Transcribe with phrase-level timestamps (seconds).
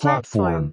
[0.00, 0.72] platform.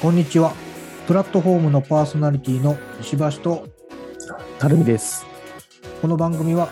[0.00, 0.54] こんにちは。
[1.06, 3.68] プラットフォームのパーソナリティの石橋と、
[4.58, 5.26] たるみです。
[6.00, 6.68] この番組は、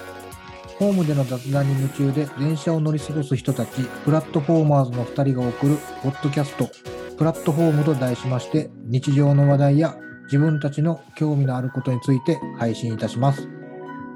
[0.79, 6.69] ホームでの雑談に夢中で電車を乗り過ごす人たち、プラットフォーマーズの2人が送るポッドキャスト、
[7.17, 13.49] プラットフォームと題しまして、日常の話題や自分たちの興味のあることについて配信いたします。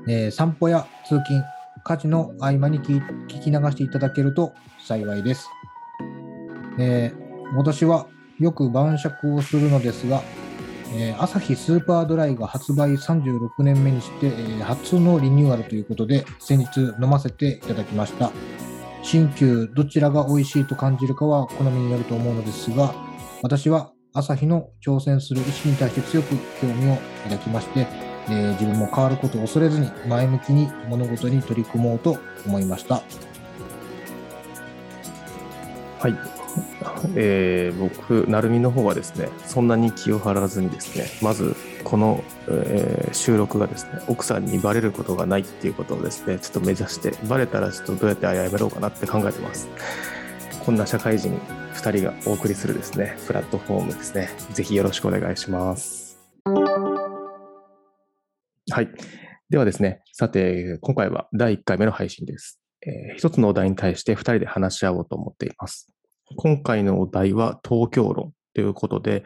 [0.07, 1.43] えー散歩や通勤、
[1.83, 4.53] 家事の合間に聞き流していただけると
[4.87, 5.49] 幸いです。
[6.79, 8.07] えー私は
[8.39, 10.23] よく晩酌をするのですが、
[10.93, 18.31] えー、アサヒスーパードライが発売36年目にして、えー初のリニューアルということで、先日飲ませていただきました。
[19.03, 22.95] 新旧どちらが美味しいと感じるかは好みによると思うのですが、
[23.43, 27.87] 私はアサヒの挑戦する意思に対して強く興味を抱きまして、
[28.29, 33.03] えー自分も変わることを恐れずに前向きに物事に取り組もうと思いました。
[35.99, 36.40] はい。
[37.17, 49.69] えー僕、なるみの方はですね、そんなに気を張らずにですね、まず、この、えー収録がですね、奥さんにバレることがないっていうことをですね、ちょっと目指して、バレたらちょっとどうやって謝ろうかなって考えてます。
[50.65, 51.31] こんな社会人
[51.75, 56.19] 2人がお送りするですね、プラットフォームですね、ぜひよろしくお願いします。
[58.71, 58.89] はい。
[59.49, 62.61] ではですね、さて、今回は第1回目の配信です。
[62.87, 65.93] えー一つのお題に対して2人で話し合おうと思っています。
[66.37, 69.25] 今回のお題は東京論ということで、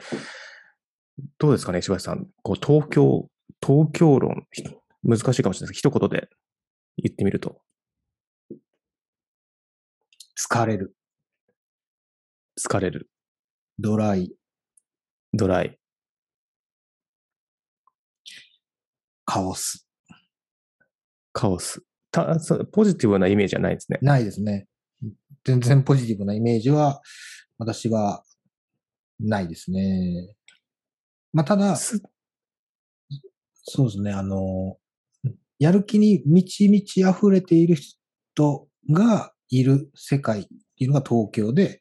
[1.39, 2.27] どうですかね、石橋さん。
[2.43, 3.29] こう東京、
[3.65, 4.65] 東京論、ひ
[5.03, 6.29] 難しいかもしれないですけど、一言で
[6.97, 7.61] 言ってみると、
[10.39, 10.95] 疲れる、
[12.59, 13.11] 疲れる、
[13.79, 14.33] ドライ、
[15.33, 15.79] ドライ、
[19.25, 19.87] カオス。
[21.33, 21.83] カオス。
[22.11, 23.99] たそうポジティブなイメージはないですね。
[24.01, 24.69] ないですね。
[25.45, 27.03] 全然ポジティブなイメージは、
[27.59, 28.25] 私は
[29.21, 30.35] ないですね。
[31.33, 32.03] まあ、ただ、す
[33.67, 34.77] そうですね、あの、
[35.59, 41.81] やる気に満ち満ち溢れている人がいる世界っていうのが東京で、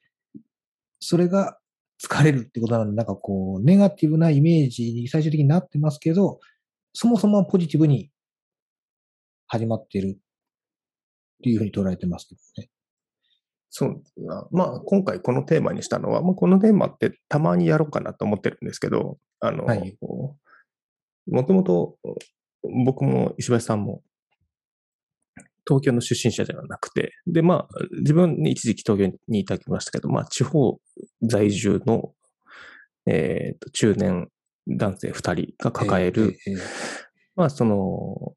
[0.99, 1.57] それが
[2.01, 6.39] 疲れるってことなので、なんかこう、ネガティブなイメージに最終的になってますけど、
[6.93, 8.11] そもそもポジティブに
[9.47, 10.19] 始まっているっ
[11.43, 12.69] ていうふうに捉えてますけどね。
[13.75, 19.97] そうあまあ、今回このテーマにしたのは、まあ、このテーマってたまにやろうかなと思ってるんですけど、あの、はい。
[19.99, 21.97] もともと
[22.85, 24.03] 僕も石橋さんも
[25.67, 27.67] 東京の出身者ではなくて、で、まあ、
[27.97, 30.79] 自分に一時期東京にいただきましたけど、まあ、地方
[31.23, 32.13] 在住の、
[33.07, 34.29] えーと中年
[34.67, 36.57] 男性二人が抱える、ええええ
[37.35, 38.35] まあ、その、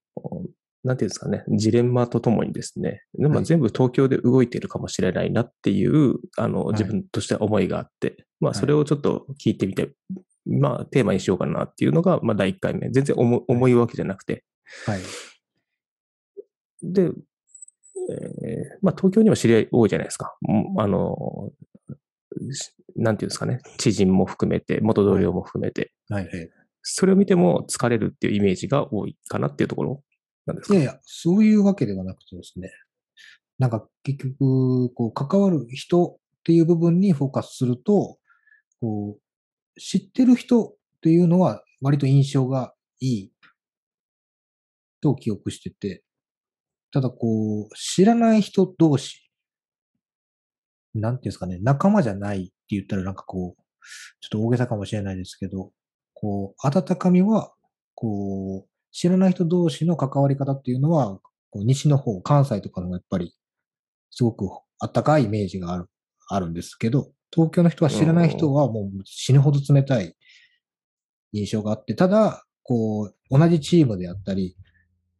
[0.87, 9.91] なんていうんですかね、ジレンマとともにですね、でまあ、はい全部東京で動いているかもしれないなっていう、あの、い自分としては思いがあって、まあ、はいそれをちょっと聞いてみて、
[10.47, 12.89] まあ、テーマにしようかなっていうのが、まあ、第1回目。
[12.91, 14.45] 全然重重いわけじゃなくて。
[14.87, 15.01] はい。
[16.85, 17.13] で、えー
[18.81, 20.37] まあ、東京には知り合い多いじゃないですか。
[20.49, 21.51] うんあの、
[22.53, 26.27] しなんていうんですかね、知人も含めて、元同僚も含めて、はい。
[26.27, 26.51] はい
[26.89, 30.03] それを見ても疲れるっていうイメージが多いかなっていうところ
[30.47, 30.75] なんですか？
[30.75, 32.71] いやいや、そういうわけではなくてですね。
[33.59, 38.19] なんか結局、こう、関わる人っていう部分にフォーカスすると、
[38.81, 43.33] こう、知ってる人っていうのは割と印象がいい
[45.01, 46.03] と記憶してて、
[46.93, 49.31] ただこう、知らない人同士、
[50.95, 53.63] なんていうんですかね、仲間じゃないって言ったらなんかこう、
[54.21, 55.73] ちょっと大げさかもしれないですけど、
[56.15, 57.53] こう、温かみは、
[57.95, 58.69] こう、
[58.99, 61.19] 知らない人同士の関わり方っていうのは、
[61.51, 63.35] こう西の方、関西とかのやっぱり、
[64.11, 64.49] すごく
[64.79, 65.91] あったかいイメージがある、
[66.31, 70.17] あるんですけど、東京の人は知らない人はもう死ぬほど冷たい
[71.35, 74.57] 印象があって、ただ、こう、同じチームであったり、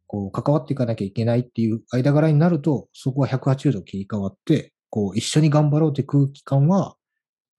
[0.07, 6.95] こう、関わっていかなきゃいけないっていう間柄になると、そこは180度切り替わって、こう、一緒に頑張ろうって空気感は、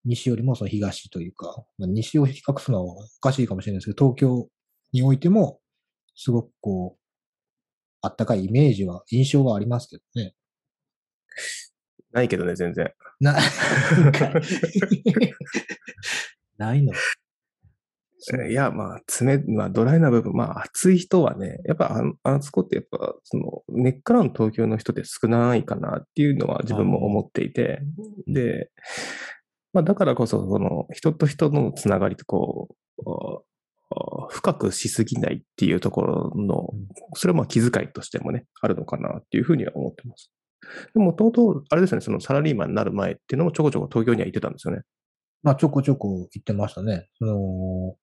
[0.04, 4.48] 西よりもその東というか、まあ、西を比較するのはおかしいかもしれないですけど、東京
[4.92, 5.60] においても、
[6.20, 7.00] すごくこう、
[8.02, 10.34] あったかいイメージは、印象はありますけどね。
[12.12, 12.92] ないけどね、全然。
[13.20, 13.36] な、
[16.58, 16.92] ないの？
[18.50, 27.80] いや、まあ、爪、まあ、ドライな部分、まあ、熱い人はね、やっぱ、あのあそこってやっぱ、その、根っからの東京の人って少ないかなっていうのは自分も思っていて、
[28.26, 28.72] で、
[29.72, 32.68] まあ、だからこそ、その人と人のつながりとこ
[32.98, 33.47] う、
[34.30, 40.30] 深くしすぎないっていうところのうん、それはまあ気遣いとしてもね、あるのかなっていうふうには思ってます。
[40.94, 44.82] もともと、あれですね、そのサラリーマンになる前っていうのもちょこちょこ東京には行ってたんですよね。
[45.42, 47.08] まあ、ちょこちょこ行ってましたね。
[47.18, 47.96] その、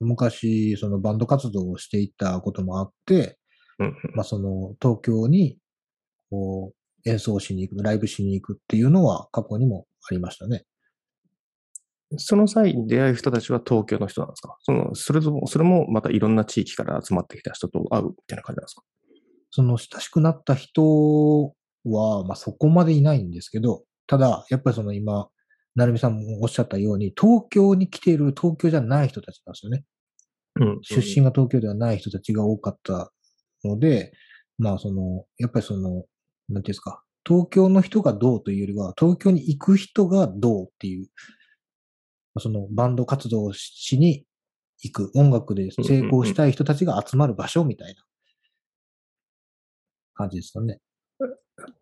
[0.00, 3.38] 昔、そのバンド活動をしていたこともあって、
[3.78, 5.58] うんまあ、その、東京に、
[6.30, 6.72] こ
[7.06, 10.64] う、演奏しに行く、ライブしに行くっていうのは過去にもありましたね。
[12.18, 14.56] その際に出会う人たちは東京の人なんですか？
[14.62, 18.82] そのそれとも、それもまたいろんな地域から集まってきた人と会うみたいな感じなんですか？
[19.50, 25.28] その親しくなった人は、まあ、そこまでいないんですけど、ただ、やっぱりその今、
[25.76, 29.84] 成美さんもおっしゃったように、東京に来ている東京じゃない人たちなんですよね。
[30.60, 30.78] うん。
[30.82, 33.12] 出身が東京ではない人たちが多かった
[33.62, 34.12] ので、
[34.58, 36.04] まあその、やっぱりその、なんてい
[36.48, 41.06] うんですか、東京の人がどうというよりは、東京に行く人がどうっていう、
[42.38, 44.26] そのバンド活動をしに
[44.82, 48.02] 行く、音楽で成功したい人たちが集まる場所みたいな
[50.14, 50.80] 感じですかね。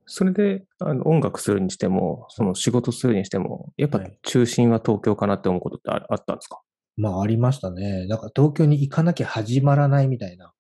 [0.05, 6.61] それであの音楽するにしても、その仕事するにしても、やっぱはい中心は東京かなって思うことってああったんですか？
[6.97, 8.07] まあありましたね。
[8.07, 10.53] なんか東京に行かなきゃ始まらないみたいな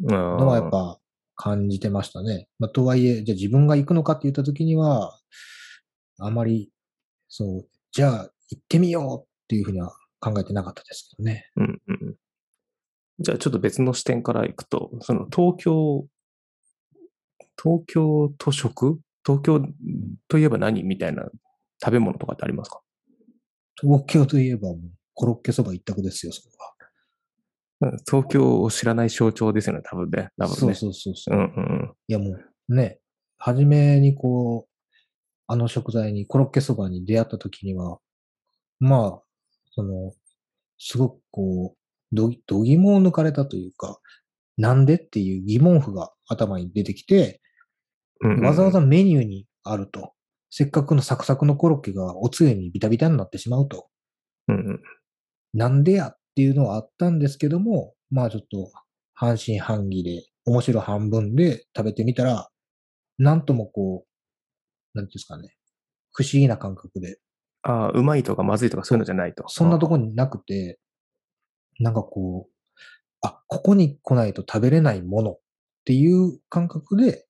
[0.00, 0.98] ののはやっぱ
[1.34, 2.48] 感じてましたね。
[2.58, 5.18] まあ、とはいえ、じゃあ自分が行くのかって言った時には、
[6.18, 6.70] あまり、
[7.28, 11.50] そう、じゃあ行ってみようっていうふうには考えてなかったですけどね。
[11.56, 12.14] うんうん。
[13.18, 16.06] じゃあちょっと別の視点からいくと、その東京、
[17.62, 19.00] 東京と食？
[19.24, 19.60] 東京
[20.28, 21.24] といえば何みたいな
[21.82, 22.80] 食べ物とかってありますか？
[23.80, 24.68] 東京といえば
[25.14, 27.92] コロッケそば一択ですよ、それは。
[27.92, 30.30] うん東京を知らない象徴ですよね、多分ね。
[30.38, 30.56] 多分ね。
[30.56, 31.38] そうそうそうそうう。
[31.38, 32.36] んうんいやも
[32.68, 33.00] うね、
[33.38, 34.72] 初めにこう、
[35.46, 37.98] あの食材にコロッケそばに出会った時には、
[38.78, 39.22] まあ、
[39.72, 40.12] その、
[40.78, 43.98] すごくこう、ど、どぎもを抜かれたというか、
[44.56, 47.40] なんでっていう疑問符が頭に出てきて、
[48.42, 50.12] わざわざメニューにあると。
[50.50, 53.88] せっかくのサクサクのコロッケがおつゆにビタビタになってしまうと。
[54.48, 54.80] うんうん
[55.54, 58.70] なんでやっていうのはあったんですけども、まあちょっと
[59.14, 62.50] 半信半疑で、面白半分で食べてみたら、
[63.16, 65.56] なんともこう、なんていうんですかね、
[66.12, 67.18] 不思議な感覚で、
[67.66, 69.44] ああ、うまいとかまずいとかそういうのじゃないと。
[69.48, 70.78] そんなとこになくて、
[71.80, 72.52] なんかこう、
[73.22, 75.40] あ、ここに来ないと食べれないものっ
[75.84, 77.26] ていう感覚で、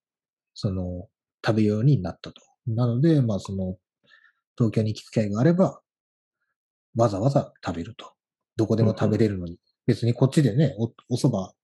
[0.53, 1.09] その、
[1.45, 2.43] 食べようになったと。
[2.67, 3.77] なので、まあその、
[4.59, 5.81] 東京に行く機会があれば、
[6.97, 8.13] わざわざ食べると。
[8.57, 9.59] どこでも食べれるのに。
[9.87, 11.55] 別にこっちでね、お、お蕎麦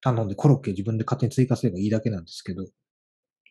[0.00, 2.64] 頼んでコロッケ自分で勝手に追加すればいいだけなんですけど。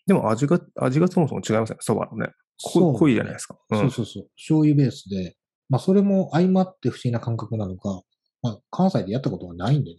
[0.06, 2.34] でも味が、味がそもそも違いますね、そばのね。
[2.62, 3.58] 濃いじゃないですか。
[3.70, 3.80] うん。
[3.80, 4.30] そうそうそう。
[4.36, 5.36] 醤油ベースで、
[5.70, 8.02] まあそれも相まって不思議な感覚なのか、
[8.42, 9.98] まあ関西でやったことがないんでね、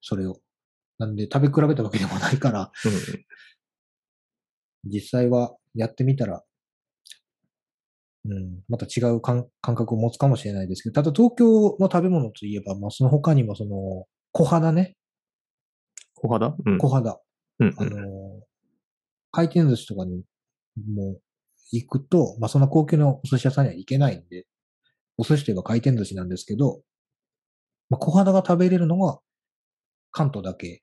[0.00, 0.40] それを。
[0.98, 2.92] なんで食べ比べたわけでもないから、うん。
[2.92, 2.98] うん
[4.84, 6.44] 実際はやってみたら、
[8.24, 14.96] うん、また違う感感覚を持つかもしれないですけど、ただ東京の食べ物といえば、まあその他にもその、小肌ね、
[16.14, 16.54] 小肌？
[16.64, 16.78] うん。
[16.78, 17.20] 小肌。
[17.60, 18.40] うんあの、
[19.32, 20.22] 回転寿司とかに
[20.90, 21.18] も
[21.70, 24.46] 行くと、まあそんな高級なお寿司屋さんには行けないんで、
[25.16, 26.80] お寿司といえば回転寿司なんですけど、
[27.90, 29.20] まあ小肌が食べれるのは
[30.10, 30.82] 関東だけ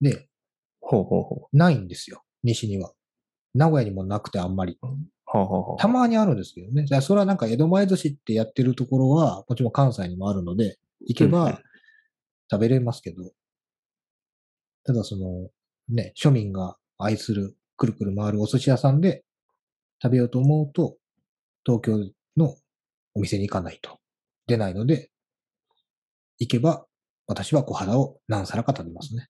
[0.00, 0.28] で、
[0.80, 2.22] ほうほうほないんですよ。
[2.42, 2.92] 西には。
[3.54, 4.78] 名古屋にもなくてあんまり。
[4.82, 4.86] う。
[5.24, 5.76] ほうほうほう。
[5.78, 6.84] たまにあるんですけどね。
[6.84, 11.60] じゃあそれはなんか江戸前寿司ってやってるところは、もちろん関西にもあるので、行けうんうんば
[12.50, 13.32] 食べれますけど、
[14.84, 15.48] ただその、
[15.88, 19.24] ね、庶民が愛するくるくる回るお寿司屋さんで
[20.02, 20.96] 食べようと思うと、
[21.64, 22.56] 東京の
[23.14, 23.98] お店に行かないと
[24.46, 25.10] 出ないので、
[26.38, 26.86] 行けば
[27.26, 29.28] 私は小肌を何皿か食べますね。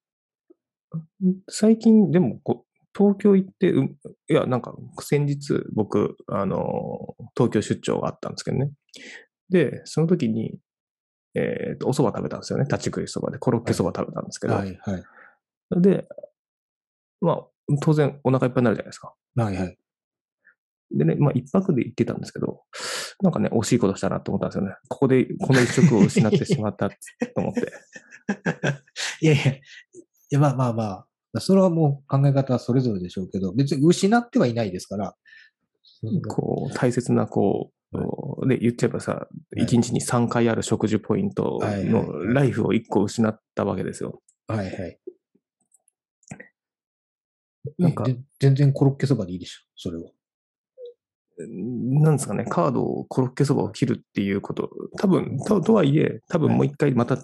[1.48, 3.96] 最近、でもこう、東京行って、うん
[4.28, 8.70] いや、なんか、先日、僕、あの、東京出張があったんですけどね。
[9.50, 10.58] で、その時に、
[11.34, 12.64] えっと、お蕎麦食べたんですよね。
[12.64, 14.54] 立ち食いそばで、コロッケそば食べたんですけど。
[14.54, 15.80] はい、はい。
[15.80, 16.06] で、
[17.20, 17.46] まあ、
[17.82, 19.14] 当然、お腹いっぱいになるじゃないですか。
[19.34, 19.78] はい、はい。
[20.90, 22.62] でね、まあ、一泊で行ってたんですけど、
[23.22, 24.74] なんかね、惜しいことしたなと思ったんですよね。
[24.88, 26.96] ここで、この一食を失ってしまったと
[27.36, 27.60] 思って。
[29.20, 29.60] いやいや、い
[30.30, 30.84] やまあまあま
[31.34, 35.16] あ、それはもう考え方はそれぞれでしょうけど、別に失ってはいないですから。
[36.28, 37.72] こう、大切な、こ
[38.42, 44.22] う、で、言っちゃえばさ、い一日に3回ある食事ポイントのはいライフを1個失ったわけですよ。
[44.48, 44.98] はいはい。
[47.78, 50.10] なんかで全然コロッケそばでいいでしょ、それは。
[51.38, 57.18] なんですかね、カードをコロッケそばを切るっていうこと、多分ととはいえ、多分もう一回また、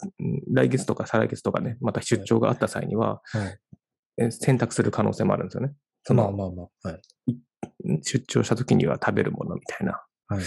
[0.53, 3.23] 来月とか再来月とかね、また出張があった際には、
[4.31, 5.73] 選択する可能性もあるんですよね。
[6.05, 6.89] そのまあまあまあ。
[6.89, 8.03] はい。
[8.03, 10.05] 出張した時には食べるものみたいな。
[10.29, 10.45] はい。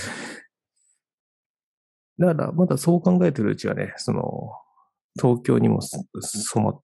[2.20, 4.52] だから、まだそう考えてるうちはね、その、
[5.20, 6.80] 東京にもす染ま、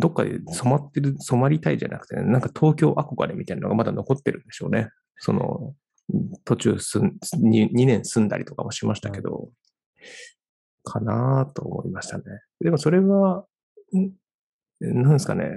[0.00, 4.90] どっかで染まってる、染まりたいじゃなくて、ね、なんか東京憧れみたいなのがまだ残ってるんでしょうね。
[5.18, 5.74] その、
[6.44, 9.50] 途中すん 2, 2年住んだりとかもしましたけど、
[10.82, 12.24] かなと思いましたね。
[12.60, 13.46] でもそれは、
[13.96, 14.10] ん
[14.80, 15.50] なんですかね、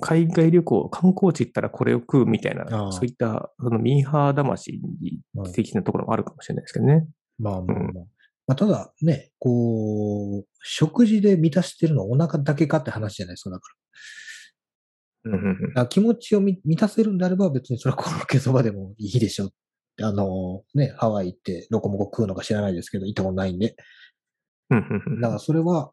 [0.00, 4.80] 海外旅行、観光地行ったらこれを食うみたいなそういったそのミーハー魂
[5.54, 7.06] 的なところもあるかもしれないですけどね。
[7.38, 8.04] まあまあまあ。
[8.46, 13.50] まあ、ただね、こう、食事で満たしてるのはお腹だけかって話じゃないですか。
[13.50, 13.62] だか
[15.88, 19.50] 気持ちをみ満たせるんであれば別にそれはコロッケそばでもいいでしょ。
[20.00, 23.76] あの、ね、ハワイ行ってロコモコ食うのか知らないですけど、行ったことないんで。
[24.70, 25.92] うんうんうんだからそれは、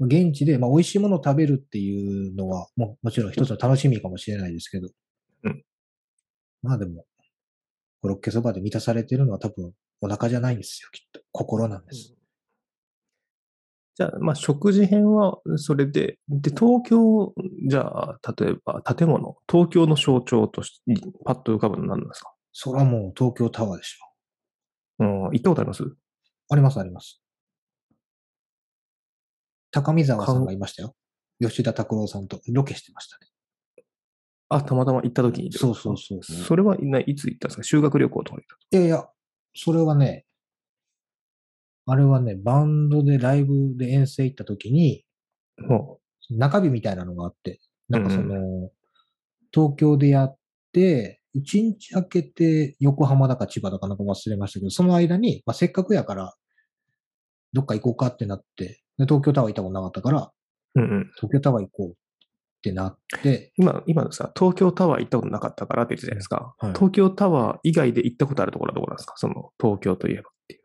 [0.00, 4.88] 現地で、まあ、美味しいものを食べるっていうのは、ももちろん一つの楽しみかもしれないですけど。
[5.44, 5.62] うん
[6.62, 7.04] まあでも、
[8.00, 11.20] コロッケそばで満たされてるのは多分お腹じゃないんですよ、きっと。
[11.30, 12.14] 心なんです。
[13.96, 17.32] じゃあ、まあ、食事編はそれで、で、東京、
[17.68, 22.34] じゃあ、例えば建物、東京の象徴として、パッと浮かぶのは何なんですか？
[22.52, 25.04] それはもう東京タワーでしょ。
[25.04, 25.84] うん、行ったことあります？
[26.50, 27.22] あります、あります。
[29.70, 30.94] 高見沢さんがいましたよ。
[31.40, 33.28] 吉田拓郎さんとロケしてましたね。
[34.48, 35.52] あ、たまたま行った時に。
[35.52, 39.08] そうそうそうそうそれはいないつ行ったんですか修学旅行とかでいやいや、
[39.54, 40.26] それはね、
[41.86, 45.04] あれはね、バンドでライブで遠征行った時に、
[46.30, 48.70] 中日みたいなのがあって、なんかそうんの、
[49.52, 50.36] 東京でやっ
[50.72, 56.34] て、一日空けて横浜だか千葉だかなんか忘れましたけど、その間に、まあ、せっかくやから、
[57.52, 60.32] どっか行こうかってなって、で東京タワー行ったことなかったから、
[60.76, 61.10] う、うんうん。
[61.16, 61.94] 東京タワー行こうっ
[62.62, 66.54] てなって、今、今のさ、東京タワー行ったことなかったからって言ってたじゃないですか。
[66.58, 69.14] はい東京タワー以外で行ったことあるところはどこなんですか？
[69.16, 70.62] その、東京といえばっていう。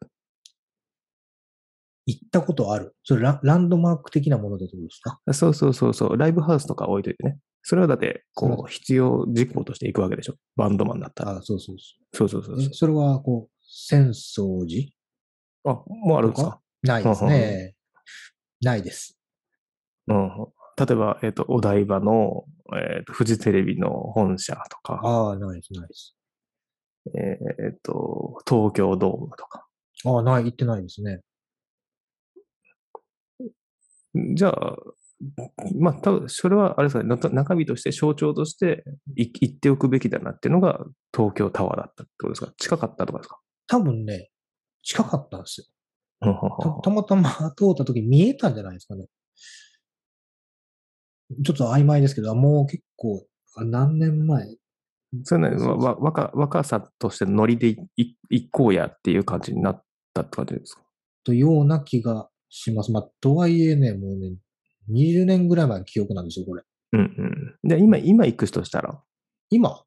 [2.09, 2.95] 行ったことある？
[3.03, 5.19] それラランドマーク的なものでどうですか？
[5.33, 7.37] そうそうそうそう、ライブハウスとか置いといてね。
[7.61, 10.35] それはだって、こう、必要事項として行くわけでしょ？
[10.55, 11.37] バンドマンだったら。
[11.37, 11.75] あそうそう
[12.13, 12.61] そうそうそそうう。
[12.61, 14.87] そえそれは、こう、浅草寺
[15.65, 15.69] う。
[15.69, 16.61] あ、もうあるんですか？
[16.83, 17.75] ないですね。
[18.61, 19.17] ないです。
[20.07, 20.29] うん。
[20.77, 26.15] 例えば、えっ、と、お台場の、えっ、と、フジテレビの本社とか、ああ、ないです、ないです。
[27.15, 27.37] え
[27.75, 29.67] っ、と、東京ドームとか。
[30.05, 31.19] ああ、ない、行ってないですね。
[34.13, 34.75] じゃあ、
[35.79, 38.83] まあ、多分それはあれですかね、な中身として象徴として
[39.15, 40.85] い言っておくべきだなっていうのが
[41.15, 42.53] 東京タワーだったってことですか？
[42.57, 43.39] 近かったとかですか？
[43.67, 44.29] 多分ね、
[44.81, 45.67] 近かったんですよ。
[46.21, 49.05] たたまたま通った時見えたんじゃないですかね。
[51.45, 53.25] ちょっと曖昧ですけど、もう結構、
[53.55, 54.57] あ何年前？
[55.23, 60.81] それね、わわ若若さとしてノリでいい行こうやっていう感じになったって感じですか？
[61.23, 62.91] とような気がします。
[62.91, 64.33] まあ、とはいえね、もうね、
[64.91, 66.63] 20年ぐらい前の記憶なんですよ、これ。
[66.93, 67.69] うんうん。
[67.69, 69.01] で、今、今行くとしたら、
[69.49, 69.83] 今？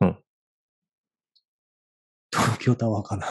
[0.00, 0.18] うん。
[2.32, 3.26] 東京タワーかな。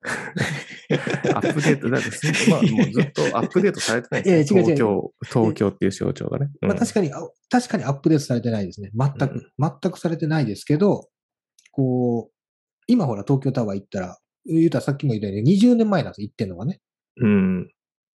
[1.34, 4.60] アップデート、だってす、まあ、もうずっとアップデートされてないですね。
[4.60, 6.50] いや違う違う東京、東京っていう象徴がね。
[6.60, 8.90] まあ、確かに、あ確かにアップデートされてないですね。
[8.94, 11.08] 全く、全くされてないですけど、
[11.72, 12.32] こう、
[12.86, 16.80] 今ほら東京タワー行ったら、言うたらさっきも言ったように20年前なんですよ、行ってんのがね。
[17.16, 17.70] うん。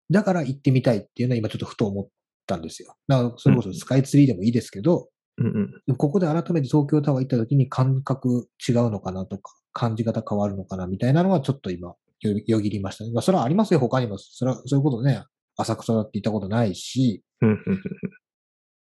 [0.09, 2.07] だから行ってみたいっていうのは今ちょっとふと思っ
[2.45, 2.95] たんですよ。
[3.07, 5.95] だからそれこそスカイツリーでもいいですけど、うんうん。
[5.95, 13.11] ここで改めて東京タワー行った時に感覚違うのかなとか、感じ方変わるのかなみたいなのはちょっと今、よよぎりましたね。
[13.11, 14.17] まあ、それはありますよ、他にも。
[14.19, 15.23] それは、そういうことね、
[15.57, 17.23] 浅草だって行ったことないし、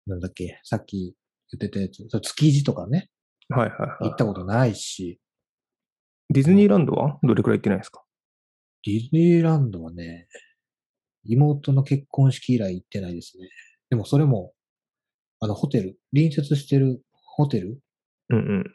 [0.06, 1.16] なんだっけ、さっき
[1.52, 3.10] 言ってたやつ、築地とかね、
[3.50, 4.10] はいはいはい。
[4.10, 5.20] 行ったことないし、
[6.30, 8.04] ディズニーランドはどれくらい行ってないですか？
[8.86, 10.28] ディズニーランドはね、
[11.26, 13.50] 妹の結婚式以来行ってないですね。
[13.90, 14.54] でもそれも、
[15.40, 17.80] あの、ホテル、隣接してるホテル、
[18.30, 18.74] うんうん。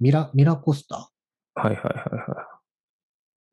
[0.00, 1.10] ミラ、ミラコスタ？
[1.54, 2.60] はいはいはいは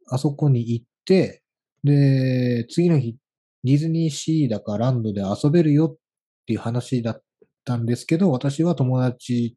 [0.10, 1.44] あそこに行って、
[1.84, 3.18] で、次の日、
[3.64, 5.98] ディズニーシーだかランドで遊べるよっ
[6.46, 7.24] ていう話だっ
[7.64, 9.56] たんですけど、私は友達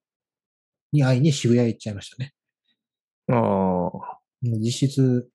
[0.92, 2.34] に会いに渋谷行っちゃいましたね。
[3.28, 3.32] い。
[3.32, 5.30] ああ、実質、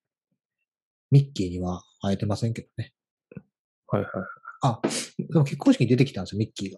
[1.12, 2.94] ミッキーには会えてませんけどね。
[3.92, 4.12] はいはい。
[4.62, 4.82] あ、
[5.18, 6.74] でも結婚式に出てきたんですよ、ミッキー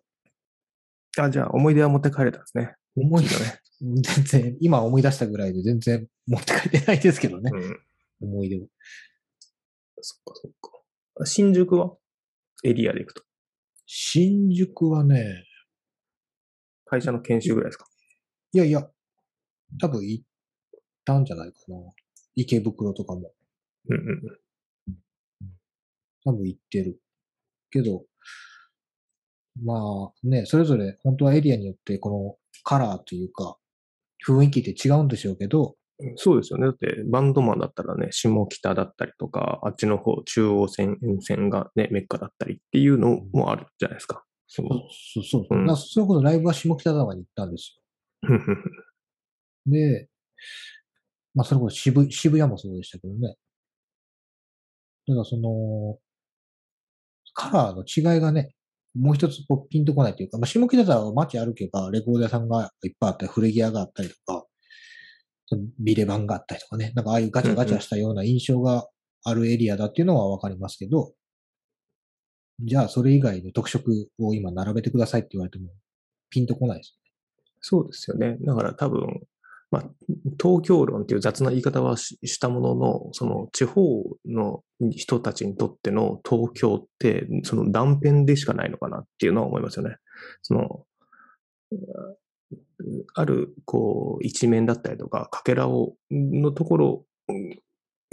[1.16, 1.26] が。
[1.26, 2.76] あ、じゃあ思い出は持って帰れたんですね。
[2.96, 3.60] 思いだね。
[3.82, 7.52] 全然、今思い出したぐらいで全然持って帰ってないですけどね。
[7.54, 7.80] うん。
[8.22, 8.68] 思い出を。
[10.02, 11.26] そっかそっか。
[11.26, 11.96] 新宿は？
[12.64, 13.24] エリアで行くと。
[13.86, 15.46] 新宿はね、
[16.86, 17.88] 会社の研修ぐらいですか？
[18.54, 18.88] いやいや、
[19.80, 20.26] 多分行っ
[21.04, 21.78] たんじゃないかな。
[22.36, 23.34] 池袋とかも。
[23.90, 24.38] うんうん
[26.26, 27.00] 多分行ってる。
[27.72, 28.04] けど、
[29.64, 33.58] まあね、それぞれ本当はエリアによってこのカラーというか、
[34.28, 36.14] 雰囲気って違うんでしょうけど、うん。
[36.16, 36.66] そうですよね。
[36.66, 44.24] だって、バンドマンだったらね、下北だったりとか、あっちの方、中央線、沿線がね、メッカだったりっていうのもあるじゃないですか。
[44.48, 44.68] そう
[45.14, 45.48] そうそう。
[45.50, 47.80] うんだからそれこそライブは下北沢に行ったんです
[48.22, 48.30] よ。
[49.68, 50.10] で、
[51.34, 53.36] まあそれこそ渋渋谷もそうでしたけどね。
[55.08, 56.00] ただその、
[57.34, 58.54] カラーの違いがね、
[58.96, 64.46] もう一つこうピンとこないというか、まあ、下北沢は街歩けばレコード屋さんがいっぱいあったり、古着屋があったりとか、
[65.80, 68.88] ビレバンがあったりとかね、なんかああいうガチャガチャしたような印象が
[69.24, 71.14] あるエリアだっていうのはわかりますけど、
[72.64, 75.72] じゃあそれ以外の特色を今並べてくださいって言われても
[76.30, 77.12] ピンとこないですね。
[77.62, 78.38] そうですよね。
[78.42, 79.08] だから多分、
[79.72, 79.84] まあ、
[80.42, 89.96] 東京論っていう雑な言い方はしたものの、その地方の人たちにとっての東京って、その断片でしかないのかなっていうのは思いますよね。
[90.42, 90.86] その、
[93.16, 97.62] ある、こう、一面だったりとか、かけらを、のところに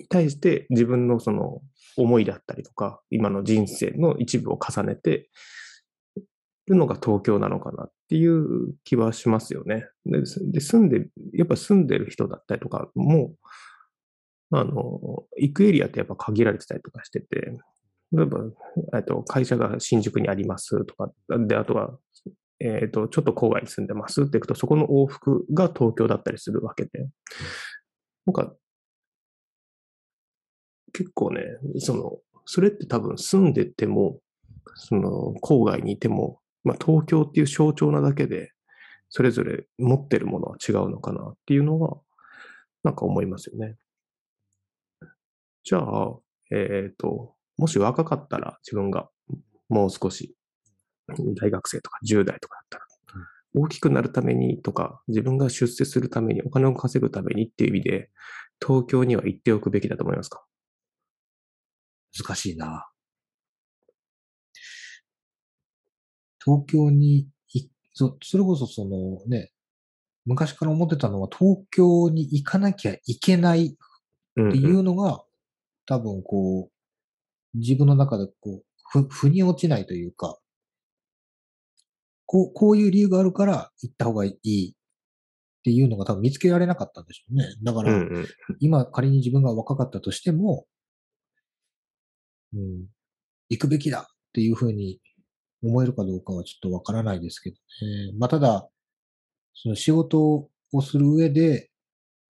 [0.09, 1.61] 対して自分のその
[1.97, 5.29] 思いだったりとか、今の人生の一部を重ねて、
[6.69, 9.87] るのが東京なのかなっていう気はしますよね。
[10.07, 13.35] で、で住んで、やっぱ住んでる人だったりとかも、
[14.51, 17.53] あの、行くエリアってやっぱ限られてたりとかしてて、
[18.13, 18.41] 例えば、
[18.95, 21.13] えっと、会社が新宿にありますとか、
[21.47, 21.99] で、あとは、
[22.61, 27.11] えっと、ちょっと郊外に住んでますっていくと、そこの往復が東京だったりするわけで、
[28.25, 28.55] なんか、
[30.95, 31.43] 結構ね、
[31.79, 34.19] その、それって多分住んでても、
[34.77, 38.53] その、郊外にいても、まあ、東京っていう象徴なだけで、
[39.09, 41.97] それぞれ持ってるものは違うのかなっていうのは、
[42.85, 43.77] なんか思いますよね。
[45.65, 46.19] じゃあ、
[46.51, 49.09] えっ、と、もし若かったら自分が
[49.71, 50.37] もう少し
[51.41, 52.85] 大学生とか10代とかだったら、
[53.55, 58.11] 大きくなるためにとか、自分が出世するために、お金を稼ぐためにっていう意味で、
[58.61, 60.45] 東京には行っておくべきだと思いますか？
[62.13, 62.89] 難しいな。
[66.45, 69.51] 東京にい、そ、それこそそのね、
[70.25, 73.77] 昔から思ってたのは東京に行かなきゃいけない
[74.37, 75.23] うんっていうのが、
[75.87, 80.39] 多分こう、自分の中でこう、ふ、腑に落ちないというか、
[82.27, 84.75] こう、こういう理由があるから行った方がいいっ
[85.65, 87.47] ていうのが多分見つけられなかったんでしょうね。
[87.63, 88.27] だから、うんうん
[88.61, 90.67] 今仮に自分が若かったとしても、
[92.55, 92.87] うん、
[93.51, 95.01] 行くべきだっていうふうに
[95.63, 98.13] 思えるかどうかはちょっとわからないですけどね。
[98.19, 98.69] まあ、ただ、
[99.55, 101.71] その仕事をする上で、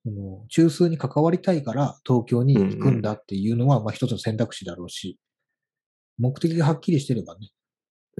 [0.05, 5.19] その中枢に関わりたいから東京に行くんだっていうのは、まあ一つの選択肢だろうし、
[6.19, 7.51] 目的がはっきりしてればね。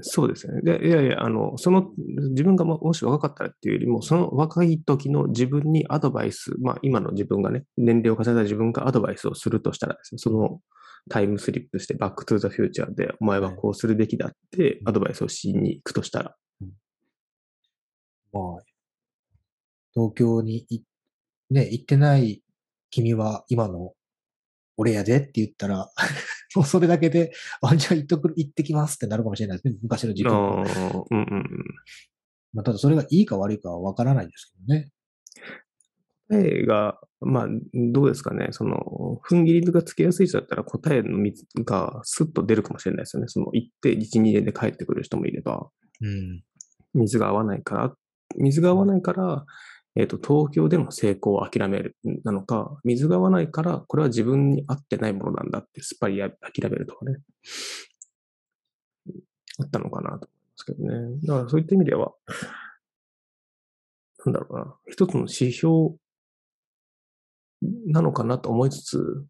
[0.01, 0.61] そうですよね。
[0.61, 1.91] で、いやいや、あの、その、
[2.29, 10.59] 自分がももし若かったらっていうよりも、その若い時の自分にアドバイス、まあ今の自分がね、年齢を重ねた自分がアドバイスをするとしたらですね、その
[11.09, 16.35] タイムスリップしてバックトゥーザフューチャーで、お前はこうするべきだってアドバイスをしに行くとしたら、
[18.31, 18.63] まあ、
[19.93, 20.83] 東京にい、
[21.49, 22.41] ね、行ってない
[22.91, 23.93] 君は今の
[24.77, 25.89] 俺やでって言ったら、
[26.55, 29.77] もうそれだけで、あ、じゃあ行っとく、行ってきますってなるかもしれないですね。
[29.81, 30.65] 昔の自分あは。
[30.65, 31.45] ーうんうんうん。
[32.53, 34.89] まあ、ただそれがいいか悪いかはわからないですけどね。
[36.29, 43.27] 答えが、まあ、どうですかね、その、踏ん切りがつけやすい人だったら答えの水がスッと出るかもしれないですよね。
[43.27, 45.67] その、行って1、2年で帰ってくる人もいれば、
[46.01, 46.43] うん。
[46.93, 47.95] 水が合わないから、
[48.37, 49.45] 水が合わないから、
[49.95, 57.17] えっ、と、東京での成功を諦めるなのか、水が合わないから、これは自分に合ってないものなんだって、すっぱりや諦めるとかね。
[59.59, 61.19] あったのかなと思いますけどね。
[61.23, 62.13] だからそういった意味では、
[64.25, 65.95] なんだろうな、一つの指標
[67.87, 69.25] なのかなと思いつつ、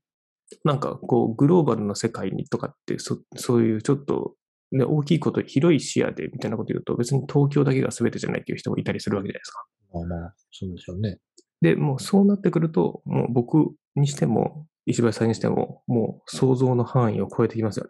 [0.63, 4.36] なんかこう、グローバルな世界にとかって、そそういうちょっと、
[4.72, 9.65] ね、大きいこと、広い視野でみたいなこと言うと、別に東京だけが全てじゃないっていう人もいたりするわけじゃないですか。
[9.94, 11.18] まあまあ、そうでしょうね。
[11.62, 17.89] で、もうそうなってくると、もう僕にしても、石橋さんにしても、もう想像の範囲を超えてきますよね。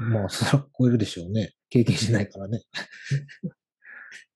[0.00, 1.54] まあ、それは超えるでしょうね。
[1.70, 2.60] 経験しないからね。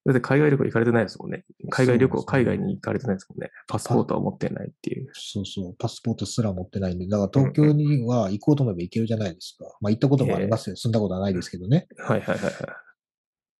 [0.09, 1.45] だって海外旅行行かれてないですもんね。
[1.69, 3.51] 海外旅行、海外に行かれてないですもんね。
[3.67, 5.11] パスポートは持ってないっていう。
[5.13, 9.67] そうそう、パスポートすら持ってないんで、だから東京には行こうと思えば行けるじゃないですか。
[9.83, 10.77] まあ行ったこともありますよ。
[10.77, 11.89] 住んだことはないですけどね。
[11.99, 12.55] はいはいはいはい。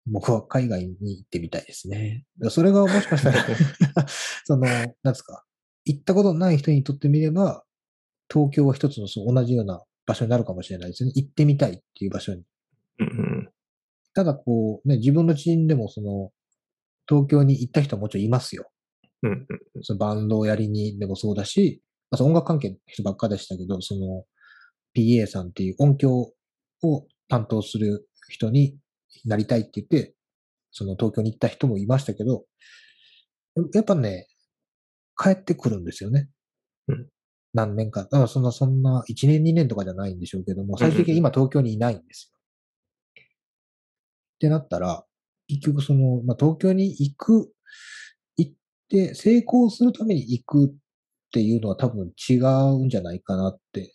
[0.07, 2.25] 僕は海外に行ってみたいですね。
[2.49, 3.45] それがもしかしたら、
[4.43, 5.45] その、なんですか、
[5.85, 7.63] 行ったことない人にとってみれば、
[8.31, 11.11] 東京は一つのそう同じような場所になるかもしれないですね。
[11.15, 12.43] 行ってみたいっていう場所に。
[12.99, 13.49] うんうん。
[14.13, 16.31] ただこう、ね、自分の知人でもその、
[17.09, 18.69] 東京に行った人はもちろんいますよ。
[19.23, 19.47] うんうん。
[19.81, 24.25] そのバンドをやりにでもそうだし、まあ、その音楽関係の人ばっかでしたけど、その
[24.95, 26.31] PA さんっていう音響
[26.83, 28.77] を担当する人に
[29.25, 30.13] なりたいって言って、
[30.71, 32.45] その東京に行った人もいましたけど、
[33.73, 34.27] やっぱね、
[35.17, 36.29] 帰ってくるんですよね。
[36.87, 37.07] うん
[37.53, 38.03] 何年か。
[38.03, 43.23] だからそんな、そんな1年2年とかじゃないんでしょうけども、最終的に今東京にいないんですよ。
[44.35, 45.03] ってなったら、
[45.49, 47.51] 結局その、まあ、東京に行く、
[48.37, 48.53] 行っ
[48.89, 50.69] て成功するために行くっ
[51.33, 53.93] ていうのは多分違うんじゃないかなって。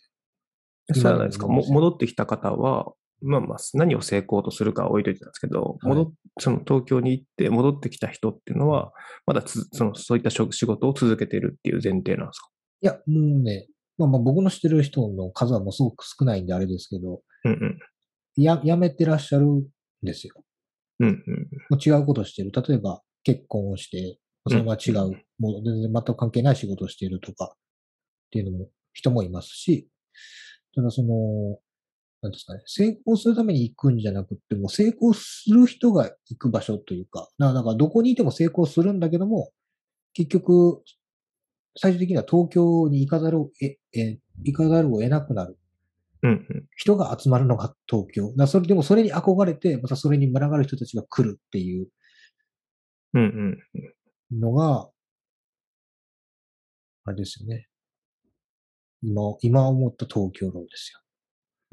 [0.93, 1.47] そうじゃないですか。
[1.47, 2.91] 戻ってきた方は、
[3.21, 8.91] まあまあ、何を成功とするかは置いといてたんですけど、はい戻っその東京に行って戻ってきた人っていうのは、
[9.25, 12.49] まだつそのそういった職仕事を続けてるっていう前提なんですか？
[12.81, 17.79] いや、もうね、まあまあ僕の知ってる人の数はもうすごく少ないんであれですけど、うんうん。
[18.35, 19.63] や、やめてらっしゃるん
[20.03, 20.33] ですよ。
[20.99, 21.23] うん
[21.71, 21.79] うん。
[21.79, 22.51] 違うことをしてる。
[22.51, 27.57] 例えば結婚をして、そのまま違う、もう全然全く関係ない仕事をしているとかっ
[28.31, 29.89] ていうのも人もいますし、
[30.75, 31.59] ただその、
[32.21, 39.51] なんですかね、成功するために行くんじゃなくっても、成功する人が行く場所というか、だからどこにいても成功するんだけども、
[40.13, 40.81] 結局、
[41.77, 45.57] 最終的には東京に行かざるをえ、え、行かざるを得なくなる。
[46.75, 48.33] 人が集まるのが東京。
[48.35, 51.87] だそれでもそれに憧れて、またそれに群がる人たちが来るっていう。
[54.31, 54.89] のが、
[57.05, 57.67] あれですよね。
[59.01, 60.99] 今、今思った東京論ですよ。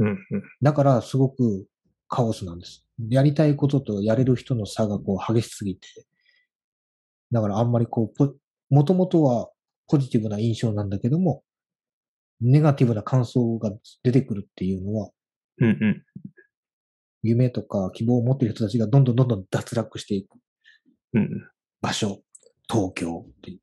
[0.01, 0.43] うんうん。
[0.61, 1.67] だからすごく
[2.09, 2.87] カオスなんです。
[3.09, 5.89] やりたいこととやれる人の差がこう激しすぎて、
[7.31, 8.35] だからあんまりこう、ポ
[8.71, 9.51] もともとは
[9.89, 11.43] ポジティブな印象なんだけども、
[12.43, 15.11] ネガティブな感想が出てくるっていうのは、
[15.59, 16.03] うんうん。
[17.23, 20.37] 夢とか希望を持っている人たちがどんどんどんどん脱落していく
[21.15, 21.29] うんうん。
[21.81, 22.21] 場所、
[22.69, 23.61] 東京っていう。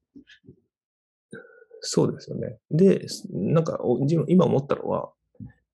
[1.82, 2.58] そうですよね。
[2.72, 5.12] で、なんかお自分今思ったのは、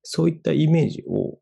[0.03, 1.39] そういったイメージを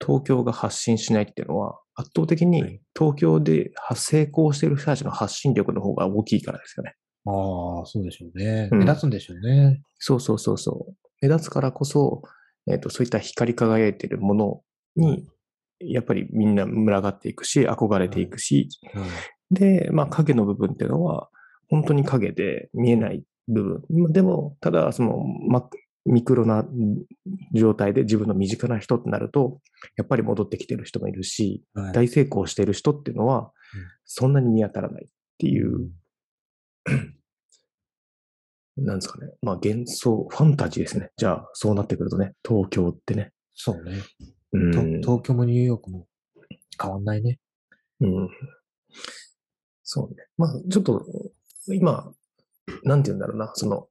[0.00, 6.94] 東京が発信しないっていうのは、圧倒的はにい東京で発成功している人たちの発信力の方が大きいからですよね。
[7.28, 8.68] ああ、そうでしょうね。
[8.72, 9.82] うん目立つんでしょうね。
[9.98, 10.94] そうそうそうそう。
[11.20, 12.22] 目立つからこそ、
[12.70, 14.62] えっ、と、そういった光り輝いているもの
[14.96, 15.26] に、
[15.80, 18.68] やっぱりみんな群がっていくし、憧れていくし、
[19.50, 21.28] で、まあ影の部分っていうのは、
[21.68, 23.82] 本当に影で見えない部分。
[23.90, 25.68] まあでも、ただ、その、ま、
[26.04, 26.64] ミクロな
[27.54, 29.60] 状態で自分の身近な人ってなると、
[29.96, 35.90] やっぱり戻ってきてる人もいるし、はい大成功してる人っていうのはうん、そんなに見当たらないっていう、
[38.84, 39.32] なんですかね。
[39.42, 41.10] まあ幻想、ファンタジーですね。
[41.16, 43.32] じゃあ、そうなってくるとね、東京ってね。
[43.54, 44.02] そうね。
[44.52, 45.00] うん。
[45.02, 46.06] と東京もニューヨークも
[46.80, 47.38] 変わんないね。
[48.00, 48.28] うん。
[49.82, 50.26] そうね。
[50.36, 51.04] まあ、ちょっと、
[51.68, 52.12] 今、
[52.84, 53.88] なんて言うんだろうな、その、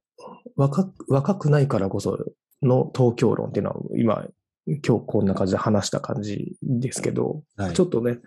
[0.56, 2.18] 若く、若くないからこそ
[2.62, 4.26] の東京論っていうのは、今、
[4.66, 8.18] 今日こんな感じで話した感じですけど、はいちょっとね、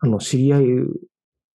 [0.00, 1.00] あの、知り合う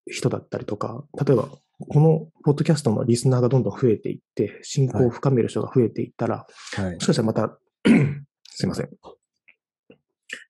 [0.08, 1.50] 人だったりとか、例えば、
[1.89, 6.93] このポッドキャストのリスナーがどんどん増えていって、信仰を深める人が増えていったら、はい。
[6.93, 7.58] もしかしたらまた、
[8.50, 8.89] すいません。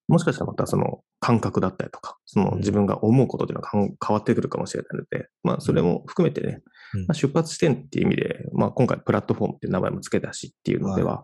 [0.08, 2.58] もしかしたらまたその感覚だったりとか、そのうん。
[2.60, 6.62] 自分が思うことっていうのが変わってくるかもしれないので、まあそれも含めてね、
[6.93, 7.02] うん。
[7.02, 11.24] まあ、出発地点っていう意味で、まあ今回プラットフォームっていう名前も付けたしっていうのでは、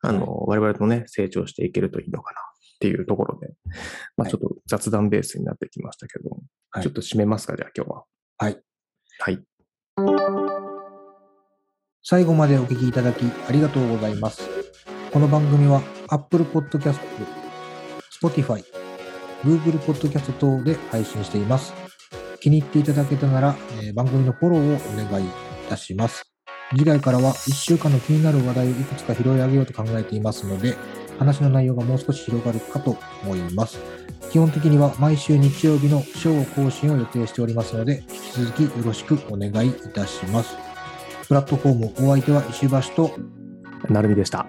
[0.00, 3.48] あの、我々もね、成長していけるといいのかなっていうところで、
[4.16, 6.30] まあちょっと雑談ベースになってきましたけど、
[6.70, 6.82] はい。
[6.82, 8.04] ちょっと締めますか、じゃあ今日は。
[8.38, 8.62] はい。
[9.18, 9.42] はい。
[12.02, 14.42] 最後までお聞きいただきありがとうございます。
[15.10, 17.00] この番組は Apple Podcast、
[18.20, 18.62] Spotify、
[19.42, 21.72] Google Podcast 等で配信しています。
[22.40, 25.28] 気に入っていただけたなら、えー番組のフォローをお願いい
[25.68, 26.24] たします。
[26.70, 30.76] 次回からは1週間の気になる話題をいくつか拾い上げようと考えていますので、
[31.18, 33.78] 話の内容がもう少し広がるかと思います。
[34.30, 40.56] 基本的には毎週日曜日の正午更新を予定しておりますので、引き続きよろしくお願いいたします。
[41.28, 43.14] プラットフォームお相手は石橋と、
[43.88, 44.46] なるみでした。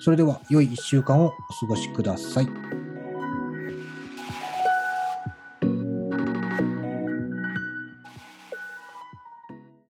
[0.00, 2.48] それでは良い1週間をお過ごしください。